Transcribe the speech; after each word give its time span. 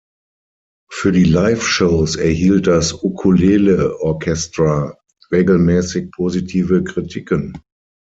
Für 0.89 1.11
die 1.11 1.25
Liveshows 1.25 2.15
erhielt 2.15 2.65
das 2.65 2.91
Ukulele 3.03 3.99
Orchestra 3.99 4.97
regelmäßig 5.29 6.09
positive 6.11 6.83
Kritiken. 6.83 7.55